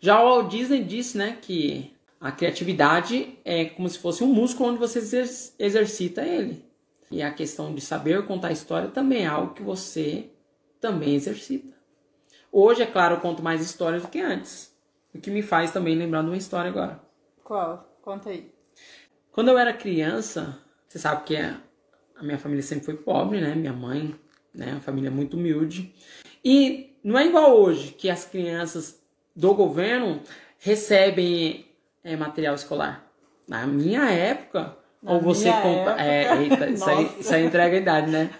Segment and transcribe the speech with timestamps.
[0.00, 4.70] Já o Walt Disney disse, né, que a criatividade é como se fosse um músculo
[4.70, 4.98] onde você
[5.58, 6.64] exercita ele.
[7.10, 10.30] E a questão de saber contar história também é algo que você
[10.80, 11.74] também exercita.
[12.52, 14.76] Hoje, é claro, eu conto mais histórias do que antes.
[15.14, 17.00] O que me faz também lembrar de uma história agora.
[17.42, 17.98] Qual?
[18.02, 18.50] Conta aí.
[19.32, 21.60] Quando eu era criança, você sabe que a
[22.20, 23.54] minha família sempre foi pobre, né?
[23.54, 24.14] Minha mãe,
[24.54, 24.72] né?
[24.72, 25.94] Uma família muito humilde.
[26.44, 28.97] E não é igual hoje, que as crianças
[29.38, 30.20] do governo
[30.58, 31.64] recebem
[32.02, 33.08] é, material escolar.
[33.46, 35.92] Na minha época, Na ou você compra.
[35.92, 36.02] época?
[36.02, 38.30] É, eita, isso, aí, isso aí entrega a idade, né?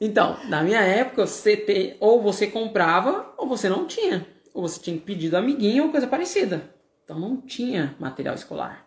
[0.00, 4.26] Então, na minha época, você te, ou você comprava ou você não tinha.
[4.54, 6.74] Ou você tinha que pedir do amiguinho ou coisa parecida.
[7.04, 8.86] Então não tinha material escolar.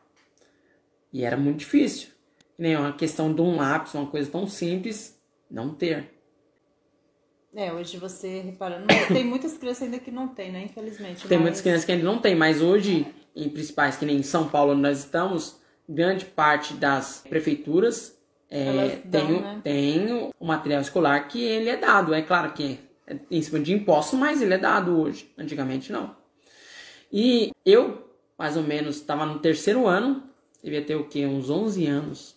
[1.13, 2.09] E era muito difícil.
[2.57, 6.20] Nem uma questão de um lápis, uma coisa tão simples, não ter.
[7.53, 10.63] É, hoje você reparando, tem muitas crianças ainda que não tem, né?
[10.63, 11.27] Infelizmente.
[11.27, 11.41] Tem mas...
[11.41, 13.05] muitas crianças que ainda não tem, mas hoje,
[13.35, 18.17] em principais, que nem em São Paulo onde nós estamos, grande parte das prefeituras
[18.49, 19.61] é, dão, tem, o- né?
[19.63, 22.13] tem o material escolar que ele é dado.
[22.13, 25.31] É claro que é em cima de impostos, mas ele é dado hoje.
[25.37, 26.15] Antigamente não.
[27.11, 30.23] E eu, mais ou menos, estava no terceiro ano,
[30.63, 31.25] devia ter o quê?
[31.25, 32.35] Uns 11 anos.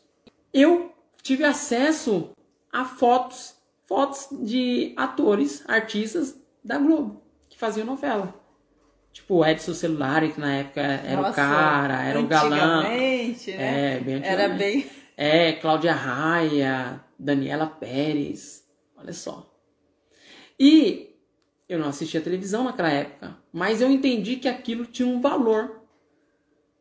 [0.53, 0.93] Eu
[1.23, 2.31] tive acesso
[2.73, 3.54] a fotos,
[3.87, 8.35] fotos de atores, artistas da Globo, que faziam novela.
[9.13, 12.83] Tipo o Edson Celulari, que na época era o Nossa, cara, era o galã.
[13.57, 13.95] né?
[13.97, 14.91] É, bem Era bem.
[15.17, 18.65] É, Cláudia Raia, Daniela Pérez,
[18.97, 19.55] olha só.
[20.59, 21.15] E
[21.69, 25.83] eu não assistia televisão naquela época, mas eu entendi que aquilo tinha um valor.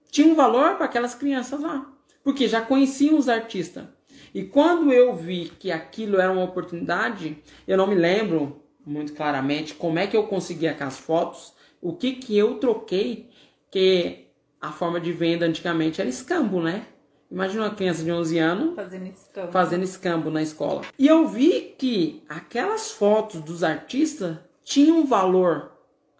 [0.10, 1.92] Tinha um valor para aquelas crianças lá,
[2.24, 3.86] porque já conheciam os artistas.
[4.34, 9.74] E quando eu vi que aquilo era uma oportunidade, eu não me lembro muito claramente
[9.76, 13.30] como é que eu consegui aquelas fotos, o que que eu troquei,
[13.70, 14.28] que
[14.60, 16.88] a forma de venda antigamente era escambo, né?
[17.30, 19.52] Imagina uma criança de 11 anos Fazendo escambo.
[19.52, 20.82] fazendo escambo na escola.
[21.00, 25.72] E eu vi que aquelas fotos dos artistas tinham um valor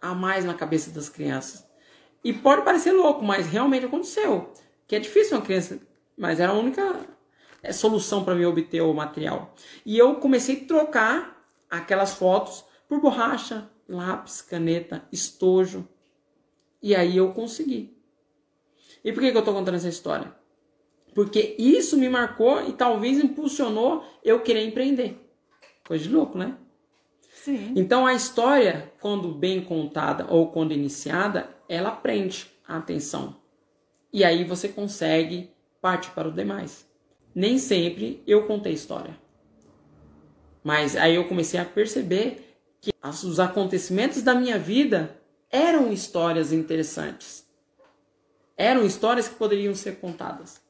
[0.02, 1.64] a mais na cabeça das crianças.
[2.22, 4.52] E pode parecer louco, mas realmente aconteceu.
[4.88, 5.78] Que é difícil uma criança,
[6.18, 7.00] mas era a única
[7.72, 9.54] solução para mim obter o material.
[9.84, 15.88] E eu comecei a trocar aquelas fotos por borracha, lápis, caneta, estojo.
[16.82, 17.96] E aí eu consegui.
[19.04, 20.34] E por que, que eu estou contando essa história?
[21.14, 25.20] Porque isso me marcou e talvez impulsionou eu querer empreender.
[25.86, 26.56] Coisa de louco, né?
[27.30, 27.72] Sim.
[27.76, 33.36] Então a história, quando bem contada ou quando iniciada, ela prende a atenção.
[34.12, 35.50] E aí você consegue
[35.80, 36.88] partir para o demais.
[37.34, 39.18] Nem sempre eu contei história.
[40.62, 47.46] Mas aí eu comecei a perceber que os acontecimentos da minha vida eram histórias interessantes.
[48.56, 50.63] Eram histórias que poderiam ser contadas.